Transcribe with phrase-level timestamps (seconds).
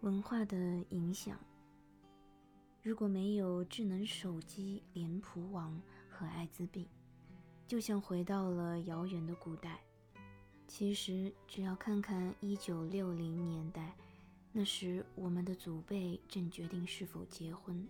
[0.00, 0.56] 文化的
[0.90, 1.38] 影响。
[2.82, 5.78] 如果没有智能手机、脸谱网
[6.08, 6.88] 和艾滋病，
[7.66, 9.78] 就像回到了遥远的古代。
[10.66, 13.94] 其实，只要看看一九六零年代，
[14.52, 17.86] 那时我们的祖辈正决定是否结婚。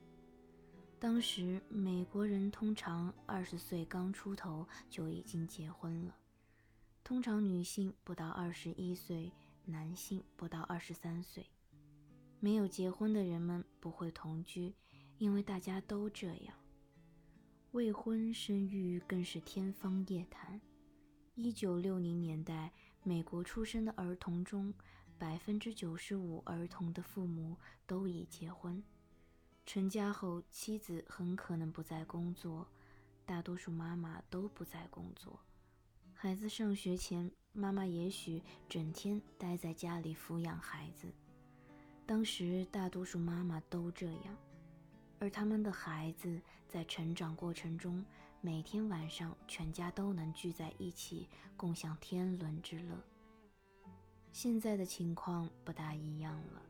[0.98, 6.16] 当时，美国人通常二十岁刚出头就已经结婚了，
[7.04, 9.30] 通常女性不到二十一岁，
[9.64, 11.46] 男性不到二十三岁。
[12.42, 14.74] 没有结婚的人们不会同居，
[15.18, 16.54] 因为大家都这样。
[17.72, 20.58] 未婚生育更是天方夜谭。
[21.34, 22.72] 一九六零年代，
[23.02, 24.72] 美国出生的儿童中，
[25.18, 28.82] 百分之九十五儿童的父母都已结婚。
[29.66, 32.66] 成家后，妻子很可能不再工作，
[33.26, 35.38] 大多数妈妈都不再工作。
[36.14, 41.12] 孩子上学前，妈妈也许整天待在家里抚养孩子。
[42.10, 44.36] 当时大多数妈妈都这样，
[45.20, 48.04] 而他们的孩子在成长过程中，
[48.40, 53.00] 每天晚上全家都能聚在一起，共享天伦之乐。
[54.32, 56.60] 现在的情况不大一样了，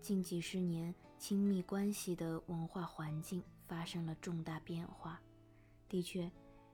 [0.00, 5.22] 近几十年亲密关系的文化环境发生了重大变化。
[5.88, 6.28] 的确，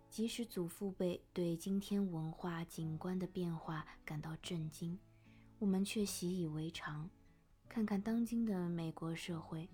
[0.09, 4.99] 即使祖父辈对今天文化景观的变化感到震惊，
[5.59, 7.07] 我们却习以为常。
[7.69, 9.69] 看看当今的美国社会，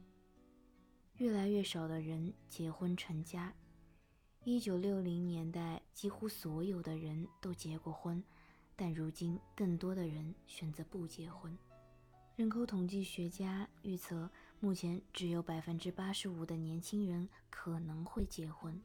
[1.16, 3.54] 越来越少的人结婚成家。
[4.42, 8.22] 一九六零年代，几乎所有的人都结过婚，
[8.74, 11.56] 但如今更多的人选择不结婚。
[12.36, 14.28] 人口统计学家预测，
[14.58, 18.78] 目前只有百分之八十五的年轻人可能会结婚。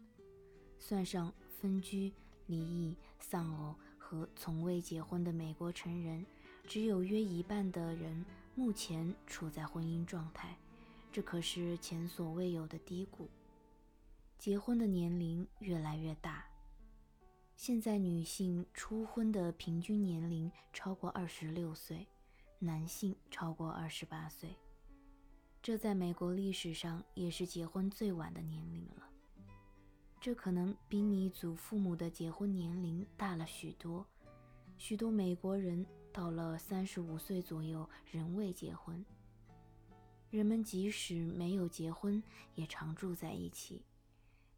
[0.77, 2.13] 算上分居、
[2.45, 6.25] 离异、丧偶和从未结婚的美国成人，
[6.65, 8.23] 只有约一半的人。
[8.59, 10.53] 目前处在婚姻状态，
[11.13, 13.29] 这可是前所未有的低谷。
[14.37, 16.43] 结婚的年龄越来越大，
[17.55, 22.05] 现在女性初婚的平均年龄超过二十六岁，
[22.59, 24.53] 男性超过二十八岁。
[25.63, 29.09] 这在美国历史上也是结婚最晚的年龄了。
[30.19, 34.05] 这可能比你祖父母的结婚年龄大了许多，
[34.77, 35.85] 许多美国人。
[36.19, 39.05] 到了三十五岁左右，仍未结婚。
[40.29, 42.21] 人们即使没有结婚，
[42.55, 43.85] 也常住在一起。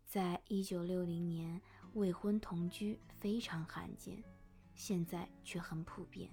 [0.08, 1.62] 在一九六零年，
[1.94, 4.24] 未婚同居非常罕见，
[4.74, 6.32] 现在却很普遍。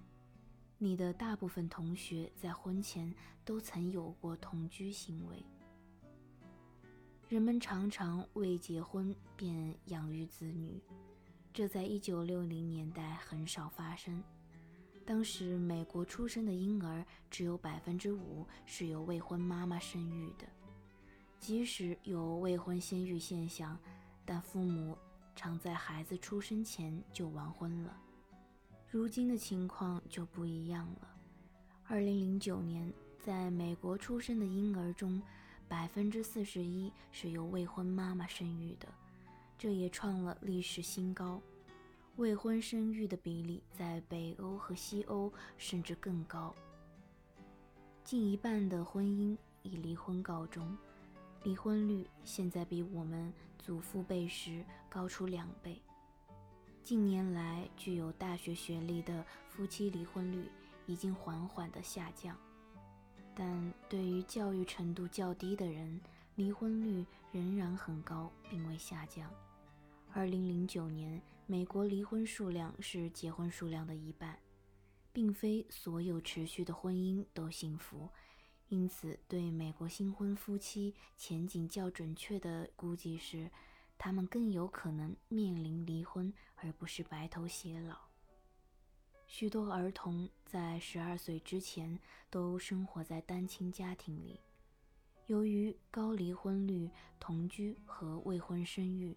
[0.79, 3.15] 你的大部分同学在婚前
[3.45, 5.45] 都曾有过同居行为。
[7.29, 10.83] 人们常常未结婚便养育子女，
[11.53, 14.25] 这在一九六零年代很少发生。
[15.09, 20.47] 当时，美国出生的婴儿只有百分之五是由未婚妈妈生育的。
[21.41, 23.79] 即使有未婚先育现象，
[24.27, 24.95] 但父母
[25.35, 27.99] 常在孩子出生前就完婚了。
[28.87, 31.09] 如今的情况就不一样了。
[31.85, 35.23] 二零零九年，在美国出生的婴儿中，
[35.67, 38.87] 百分之四十一是由未婚妈妈生育的，
[39.57, 41.41] 这也创了历史新高。
[42.19, 46.53] 未婚生育的比例在北欧和西欧甚至更高，
[48.03, 50.77] 近一半的婚姻以离婚告终，
[51.45, 55.81] 离婚率现在比我们祖父辈时高出两倍。
[56.83, 60.51] 近年来，具有大学学历的夫妻离婚率
[60.87, 62.37] 已经缓缓的下降，
[63.33, 66.01] 但对于教育程度较低的人，
[66.35, 69.31] 离婚率仍然很高，并未下降。
[70.13, 74.39] 二零零九年，美国离婚数量是结婚数量的一半，
[75.15, 78.11] 并非所有持续的婚姻都幸福，
[78.69, 83.51] 因此对美国新婚夫妻前景较准确的估计是，
[83.97, 87.97] 他们更有可能面临离婚，而不是白头偕老。
[89.27, 94.39] 许多儿童在十二岁之前都生活在单亲家庭里，
[95.29, 99.17] 由于高离婚率、同居和未婚生育。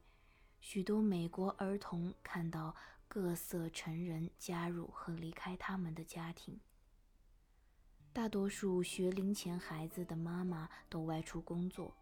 [0.61, 2.73] 许多美国儿童看到
[3.07, 6.57] 各色成人加入和离开他们的家庭。
[8.13, 11.93] 大多数学龄前孩子的妈妈都外出工作。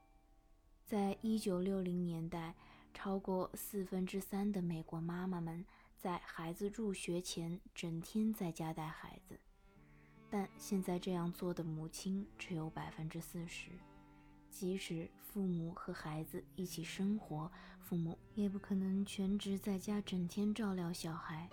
[0.85, 2.53] 在一九六零年代，
[2.93, 5.65] 超过四分之三的美国妈妈们
[5.97, 9.39] 在孩子入学前整天在家带孩子，
[10.29, 13.71] 但现在这样做的母亲只有百分之四十。
[14.51, 21.49] 即使父母和孩子一起生活，父母也不可能全职在家整天照料小孩。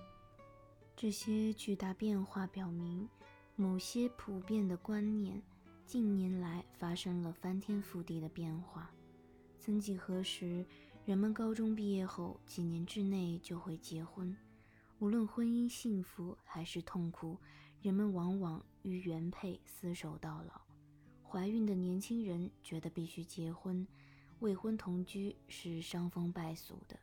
[0.96, 3.08] 这些巨大变化表明，
[3.54, 5.42] 某些普遍的观念，
[5.86, 8.90] 近年来发生了翻天覆地的变化。
[9.60, 10.64] 曾几何时，
[11.04, 14.36] 人们高中毕业后几年之内就会结婚，
[14.98, 17.38] 无论婚姻幸福还是痛苦，
[17.82, 20.65] 人们往往与原配厮守到老。
[21.36, 23.86] 怀孕的年轻人觉得必须结婚，
[24.38, 26.98] 未婚同居是伤风败俗的。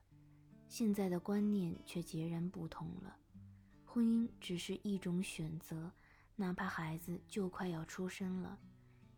[0.68, 3.16] 现在的观念却截然不同了，
[3.86, 5.92] 婚姻只是一种选择，
[6.36, 8.58] 哪怕孩子就快要出生了。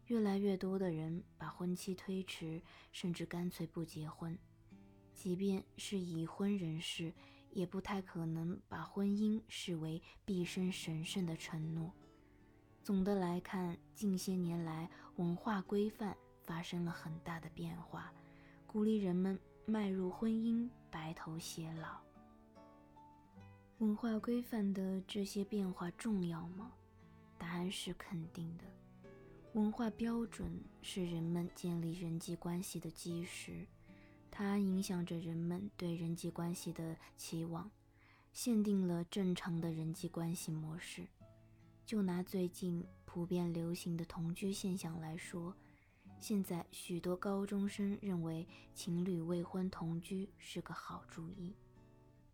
[0.07, 4.37] 越来越多的人把婚期推迟，甚至干脆不结婚。
[5.13, 7.13] 即便是已婚人士，
[7.51, 11.93] 也不太可能把婚姻视为毕生神圣的承诺。
[12.83, 16.15] 总的来看，近些年来文化规范
[16.45, 18.11] 发生了很大的变化，
[18.67, 22.01] 鼓励人们迈入婚姻，白头偕老。
[23.77, 26.73] 文化规范的这些变化重要吗？
[27.37, 28.65] 答案是肯定的。
[29.53, 33.65] 文化标准是人们建立人际关系的基石，
[34.29, 37.71] 它影响着人们对人际关系的期望，
[38.33, 41.07] 限定了正常的人际关系模式。
[41.85, 45.55] 就拿最近普遍流行的同居现象来说，
[46.19, 51.53] 现在许多高中生认为情侣未婚同居是个好主意，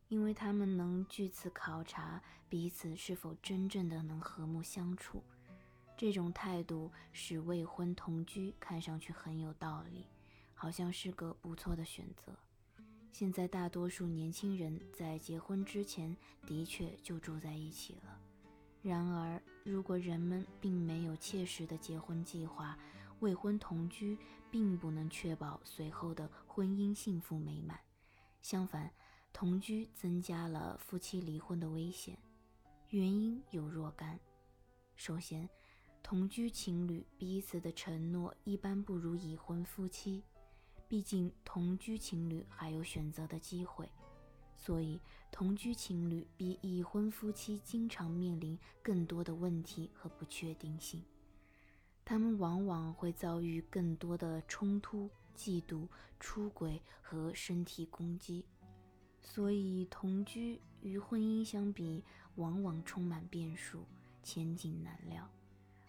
[0.07, 5.21] 因为他们能据此考察彼此是否真正的能和睦相处。
[5.97, 10.05] 这种态度使未婚同居看上去很有道理，
[10.53, 12.33] 好像是个不错的选择。
[13.11, 16.15] 现在大多数年轻人在结婚之前
[16.47, 18.17] 的确就住在一起了。
[18.81, 22.77] 然而，如果人们并没有切实的结婚计划，
[23.19, 24.17] 未婚同居
[24.49, 27.79] 并不能确保随后的婚姻幸福美满。
[28.41, 28.91] 相反，
[29.31, 32.17] 同居增加了夫妻离婚的危险。
[32.89, 34.19] 原因有若干：
[34.95, 35.47] 首先，
[36.01, 40.23] 同居情侣彼此的承诺一般不如已婚夫妻，
[40.87, 43.87] 毕竟同居情侣还有选择的机会，
[44.63, 44.99] 所以
[45.31, 51.03] 同居情侣比已婚夫妻经常面临更多的问题和不确定性。
[52.05, 55.87] 他们往往会遭遇更多的冲突、嫉妒、
[56.19, 58.45] 出轨和身体攻击，
[59.23, 62.03] 所以同居与婚姻相比，
[62.35, 63.85] 往往充满变数，
[64.21, 65.27] 前景难料。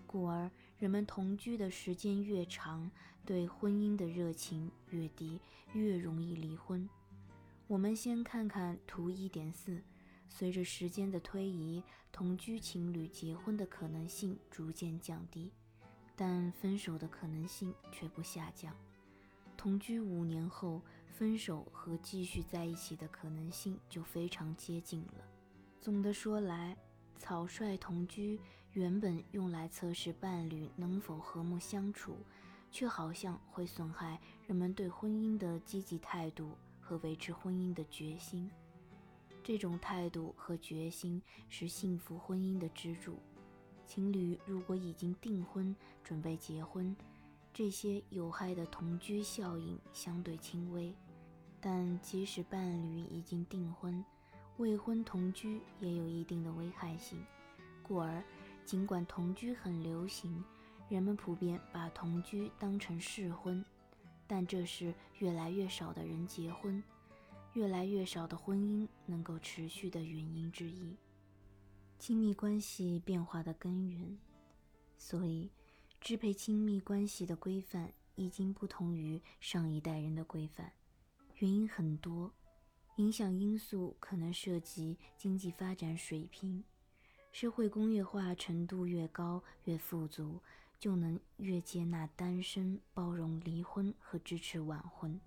[0.06, 2.90] 故而，人们同居的时间越长，
[3.26, 5.38] 对婚姻的热情越低，
[5.74, 6.88] 越容易离婚。
[7.72, 9.82] 我们先看看图一点四。
[10.28, 11.82] 随着时间的推移，
[12.12, 15.50] 同居情侣结婚的可能性逐渐降低，
[16.14, 18.76] 但分手的可能性却不下降。
[19.56, 25.24] 同居五年后，分手和继续在一起的可能性就非常接近了。
[25.80, 26.76] 总的说来，
[27.16, 28.38] 草率同居
[28.72, 32.18] 原本用来测试伴侣能否和睦相处，
[32.70, 36.50] 却好像会损害人们对婚姻的积极态度
[36.82, 38.50] 和维持婚姻的决心。
[39.42, 43.18] 这种态度和决心是幸福婚姻的支柱。
[43.86, 45.74] 情侣如果已经订婚，
[46.04, 46.94] 准备结婚，
[47.52, 50.92] 这些有害的同居效应相对轻微；
[51.60, 54.04] 但即使伴侣已经订婚，
[54.58, 57.18] 未婚同居也有一定的危害性，
[57.82, 58.22] 故而，
[58.64, 60.42] 尽管同居很流行，
[60.88, 63.62] 人们普遍把同居当成试婚，
[64.32, 66.82] 但这是越来越少的人结婚，
[67.52, 70.96] 越来越少的婚姻能够持续的原因之一。
[71.98, 74.18] 亲密关系变化的根源，
[74.96, 75.50] 所以，
[76.00, 80.72] 支配亲密关系的规范已经不同于上一代人的规范，
[81.34, 82.32] 原因很多。
[82.96, 86.64] 影响因素可能涉及经济发展水平，
[87.32, 90.40] 社会工业化程度越高越富足，
[90.82, 95.20] 就能越接纳单身、包容离婚和支持晚婚；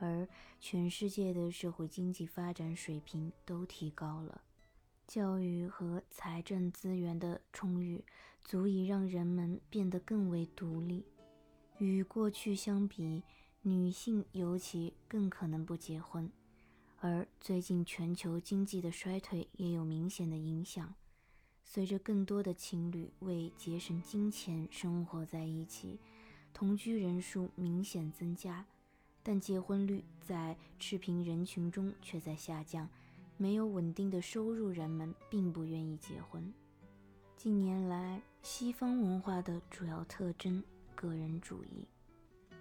[0.00, 0.26] 而
[0.58, 4.40] 全世界的社会经济发展水平都提高了，
[5.06, 8.02] 教育和财政资源的充裕，
[8.40, 11.04] 足以让人们变得更为独立。
[11.76, 13.22] 与过去相比，
[13.60, 16.32] 女性尤其更可能不结婚。
[17.00, 20.94] 而最近全球经济的衰退也有明显的影响。
[21.70, 25.98] 随着更多的情侣为节省金钱生活在一起，
[26.54, 28.64] 同居人数明显增加，
[29.22, 32.88] 但结婚率在赤贫人群中却在下降。
[33.36, 36.50] 没有稳定的收入，人们并不愿意结婚。
[37.36, 40.64] 近年来，西方文化的主要特征——
[40.96, 41.86] 个人主义，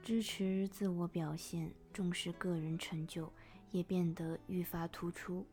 [0.04, 3.32] 支持自我表现，重视个人成就。
[3.72, 5.46] 也变得愈发突出，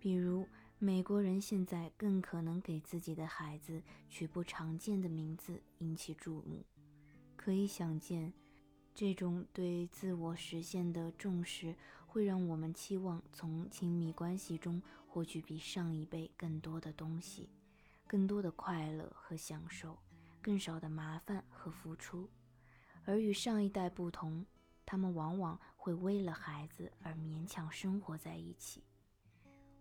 [0.00, 0.46] 比如
[0.78, 6.64] 美国人现在更可能给自己的孩子取不常见的名字，引起注目。
[7.36, 8.32] 可以想见，
[8.94, 11.74] 这种对自我实现的重视，
[12.06, 17.48] 会让我们期望从亲密关系中获取比上一辈更多的东西，
[18.06, 19.98] 更多的快乐和享受，
[20.42, 22.28] 更少的麻烦和付出。
[23.04, 24.44] 而与上一代不同，
[24.84, 28.82] 他们往往会为了孩子而勉强生活在一起。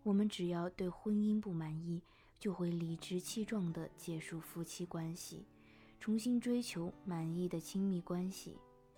[0.04, 2.02] 我们只要对婚姻不满意，
[2.40, 5.46] 就会理直气壮地结束夫妻关系，
[6.00, 8.58] 重新追求满意的亲密关系。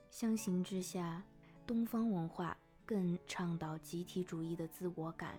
[0.09, 1.23] 相形之下，
[1.67, 5.37] 东方文化更倡导集体主义的自我感，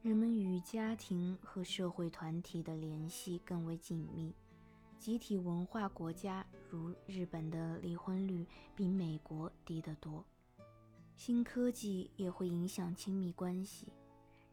[0.00, 4.32] 人们与家庭和社会团体的联系更为紧密。
[4.98, 10.24] 集体文化国家如日本的离婚率比美国低得多。
[11.14, 13.88] 新科技也会影响亲密关系。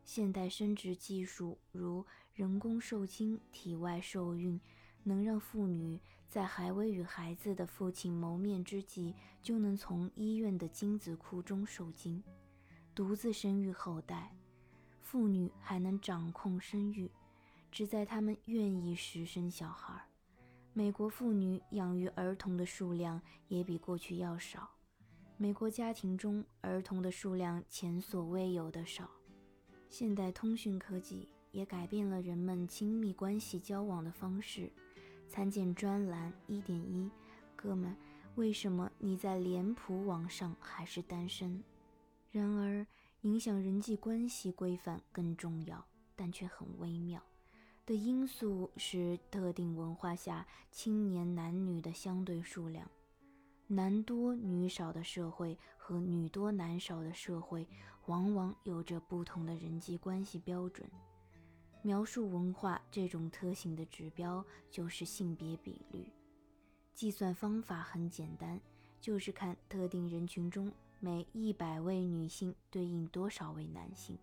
[0.03, 4.59] 现代生殖技术，如人工受精、体外受孕，
[5.03, 12.23] 能让妇女在还未与孩子的父亲谋面之际，就能从医院的精子库中受精，
[12.93, 14.35] 独自生育后代。
[15.01, 17.11] 妇女还能掌控生育，
[17.71, 20.01] 只在她们愿意时生小孩。
[20.73, 24.69] 美国妇女养育儿童的数量也比过去要少。
[25.35, 29.09] 美国家庭中儿童的数量前所未有的少。
[29.91, 34.71] 现代通讯科技也改变了人们亲密关系交往的方式。
[35.27, 37.11] 参见专栏一点一，
[37.57, 37.93] 哥们，
[38.35, 41.61] 为什么你在脸谱网上还是单身？
[42.31, 42.87] 然而，
[43.23, 47.21] 影响人际关系规范更重要，但却很微妙
[47.85, 52.89] 的因素是特定文化下青年男女的相对数量。
[53.73, 57.65] 男多女少的社会和女多男少的社会。
[58.07, 60.89] 往往有着不同的人际关系标准。
[61.83, 66.11] 描述文化这种特性的指标就是性别比率。
[66.93, 68.59] 计算方法很简单，
[68.99, 74.17] 就是看特定人群中每一百位女性对应多少位男性。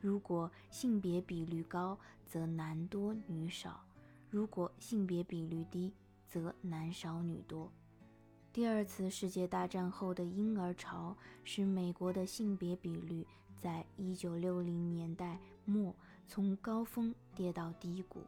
[0.00, 3.84] 如果性别比率高，则男多女少；
[4.30, 5.92] 如果性别比率低，
[6.26, 7.70] 则男少女多。
[8.52, 13.24] 第二次世界大战后的婴儿潮使美国的性别比率
[13.56, 15.94] 在1960年代末
[16.26, 18.24] 从高峰跌到低谷。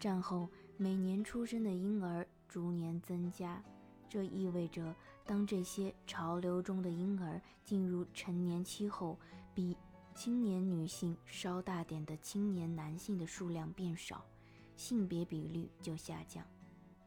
[0.00, 3.62] 战后每年出生的婴儿逐年增加，
[4.08, 4.92] 这意味着
[5.24, 9.16] 当这些潮流中的婴儿进入成年期后，
[9.54, 9.76] 比
[10.16, 14.24] 青年女性稍大点的青年男性的数量变少，
[14.74, 16.44] 性别比率就下降。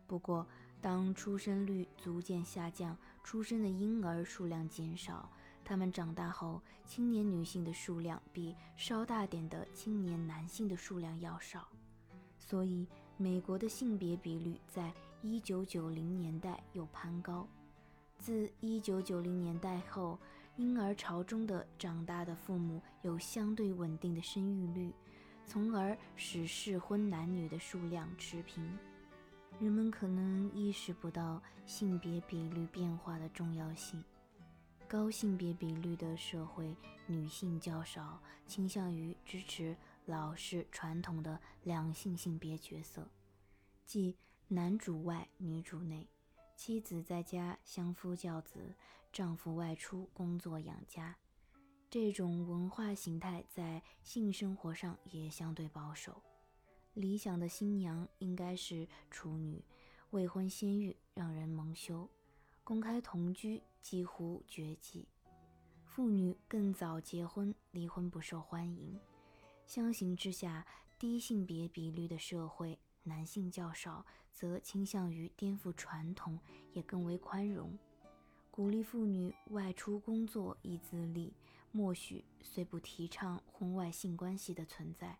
[0.07, 0.47] 不过，
[0.81, 5.29] 当出生率逐渐下降，出生的婴儿数量减少，
[5.65, 11.67] 他们长大后，青年女性的数量比稍大点的青年男性的数量要少。
[12.37, 14.93] 所以，美国的性别比率在
[15.23, 17.47] 1990年代又攀高。
[18.19, 20.17] 自1990年代后，
[20.55, 24.93] 婴儿潮中的长大的父母有相对稳定的生育率，
[25.45, 28.77] 从而使适婚男女的数量持平。
[29.59, 34.03] 人们可能意识不到性别比率变化的重要性。
[34.87, 36.75] 高性别比率的社会，
[37.07, 43.09] 女性较少，倾向于支持老式传统的两性性别角色，
[43.83, 44.15] 即
[44.47, 46.07] 男主外女主内，
[46.55, 48.75] 妻子在家相夫教子，
[49.11, 51.17] 丈夫外出工作养家。
[51.89, 56.21] 这种文化形态在性生活上也相对保守。
[56.97, 59.63] 理想的新娘应该是处女，
[60.09, 62.09] 未婚先孕让人蒙羞，
[62.63, 65.07] 公开同居几乎绝迹。
[65.85, 68.99] 妇女更早结婚，离婚不受欢迎。
[69.67, 70.65] 相形之下，
[70.97, 76.39] 低性别比率的社会，男性较少，则倾向于颠覆传统，
[76.73, 77.77] 也更为宽容，
[78.49, 81.31] 鼓励妇女外出工作以自立。
[81.71, 85.19] 默许虽不提倡婚外性关系的存在。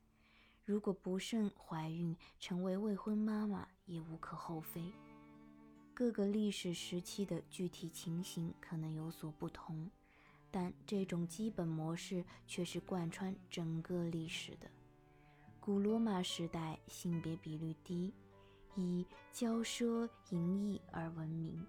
[0.67, 4.91] 如果不慎怀孕，成为未婚妈妈也无可厚非。
[5.93, 9.89] 各个历史时期的具体情形可能有所不同，
[10.51, 14.69] 但这种基本模式却是贯穿整个历史的。
[15.61, 18.13] 古罗马时代性别比率低，
[18.75, 21.65] 以骄奢淫逸而闻名；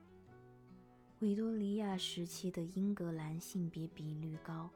[1.21, 4.69] 维多利亚时期的英格兰性别比率高，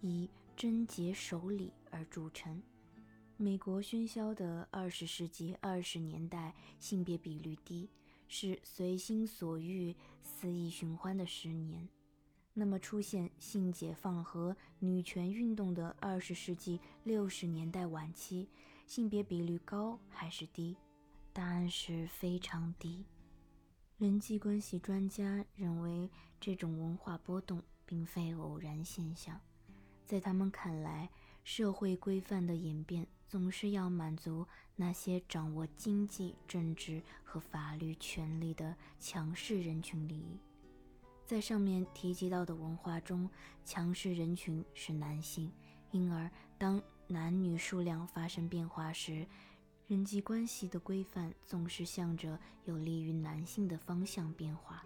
[0.00, 2.62] 以贞洁守礼而著称。
[3.42, 7.90] 美国喧嚣的二十世纪二十年代，性别比率低，
[8.28, 11.88] 是随心所欲、肆意寻欢的十年。
[12.54, 18.48] 那么，出现性解放和女权运动的二十世纪六十年代晚期，
[18.86, 20.76] 性别比率高还是低？
[21.32, 23.04] 答案是非常低。
[23.98, 26.08] 人际关系专家认为，
[26.38, 29.40] 这种文化波动并非偶然现象。
[30.06, 31.10] 在他们看来，
[31.42, 34.46] 社会规范的演变总是要满足
[34.76, 40.38] 那些掌握经济、政治和法律权力的强势人群利益。
[41.24, 43.26] 在上面提及到的文化中，
[43.64, 45.50] 强势人群是男性，
[45.92, 49.26] 因而当男女数量发生变化时，
[49.88, 54.84] 人际关系的规范总是向着有利于男性的方向变化。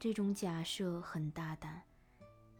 [0.00, 1.80] 这种假设很大胆，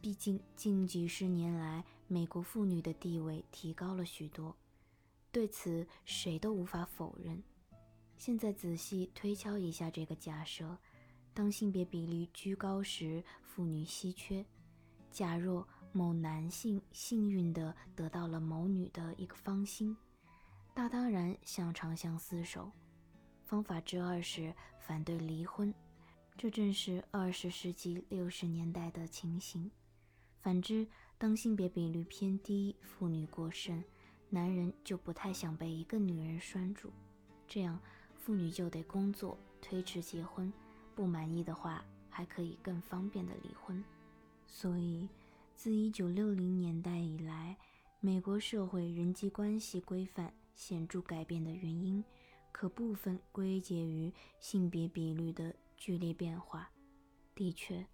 [0.01, 4.57] 毕竟近几十年来，美国妇女的地位提高了许多，
[5.37, 7.43] 对此谁都无法否认。
[8.17, 10.79] 现在仔细推敲一下这个假设。
[11.35, 14.43] 当性别比例居高时，妇女稀缺。
[15.11, 19.95] 假若某男性幸运地得到了某女的一个芳心，
[20.75, 22.73] 他当然想长相厮守。
[23.45, 25.71] 方法之二是反对离婚，
[26.39, 29.71] 这正是二十世纪六十年代的情形。
[30.41, 30.89] 反之，
[31.19, 33.85] 当性别比率偏低，妇女过剩，
[34.29, 36.91] 男人就不太想被一个女人拴住，
[37.47, 37.79] 这样
[38.15, 40.53] 妇女就得工作，推迟结婚。
[40.95, 43.83] 不满意的话，还可以更方便的离婚。
[44.47, 45.09] 所以，
[45.55, 47.57] 自1960年代以来，
[48.01, 52.03] 美国社会人际关系规范显著改变的原因，
[52.51, 56.71] 可部分归结于性别比率的剧烈变化。
[57.35, 57.87] 的确，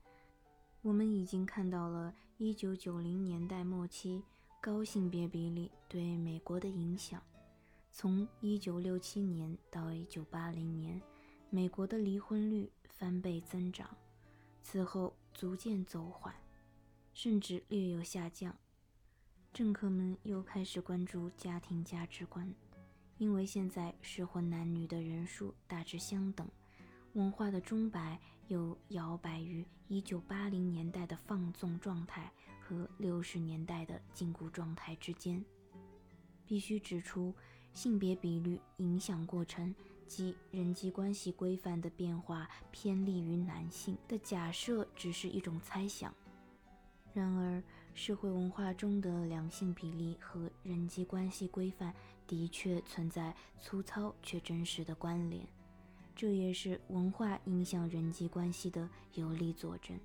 [0.80, 4.22] 我们已经看到了1990年代末期
[4.62, 7.22] 高性别比例对美国的影响。
[7.90, 11.02] 从1967年到1980年，
[11.50, 12.72] 美国的离婚率。
[12.94, 13.96] 翻倍增长，
[14.62, 16.32] 此后逐渐走缓，
[17.12, 18.56] 甚至略有下降。
[19.52, 22.54] 政客们又开始关注家庭价值观，
[23.18, 26.48] 因为现在适婚男女的人数大致相等。
[27.14, 32.30] 文化的钟摆又摇摆于1980年代的放纵状态
[32.72, 35.44] 和60年代的禁锢状态之间。
[36.46, 37.34] 必须指出，
[37.74, 39.74] 性别比率影响过程。
[40.06, 46.14] 即人际关系规范的变化偏利于男性的假设只是一种猜想。
[47.14, 47.62] 然而，
[47.94, 51.94] 社会文化中的两性比例和人际关系规范
[52.26, 55.46] 的确存在粗糙却真实的关联，
[56.14, 59.98] 这也是文化影响人际关系的有力佐证。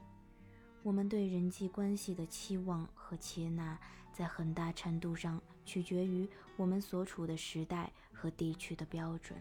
[0.88, 3.78] 我们对人际关系的期望和接纳，
[4.13, 9.38] 在很大程度上取决于我们所处的时代和地区的标准。